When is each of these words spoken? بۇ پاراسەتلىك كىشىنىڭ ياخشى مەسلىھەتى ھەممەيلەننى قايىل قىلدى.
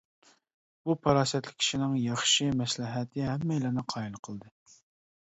بۇ 0.89 0.95
پاراسەتلىك 1.07 1.59
كىشىنىڭ 1.65 1.95
ياخشى 2.05 2.49
مەسلىھەتى 2.65 3.31
ھەممەيلەننى 3.31 3.89
قايىل 3.97 4.21
قىلدى. 4.29 4.55